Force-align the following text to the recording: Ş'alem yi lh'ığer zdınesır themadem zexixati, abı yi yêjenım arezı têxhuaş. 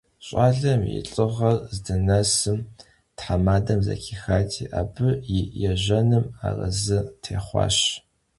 Ş'alem 0.27 0.81
yi 0.91 1.01
lh'ığer 1.13 1.57
zdınesır 1.75 2.57
themadem 3.19 3.79
zexixati, 3.87 4.63
abı 4.81 5.09
yi 5.29 5.41
yêjenım 5.61 6.25
arezı 6.47 6.99
têxhuaş. 7.23 7.77